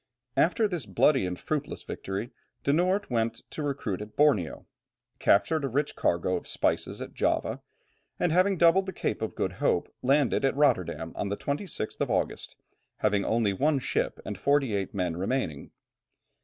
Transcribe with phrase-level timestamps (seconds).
[0.35, 2.31] After this bloody and fruitless victory,
[2.63, 4.65] De Noort went to recruit at Borneo,
[5.19, 7.61] captured a rich cargo of spices at Java,
[8.19, 12.09] and having doubled the Cape of Good Hope, landed at Rotterdam on the 26th of
[12.09, 12.55] August,
[12.97, 15.69] having only one ship and forty eight men remaining.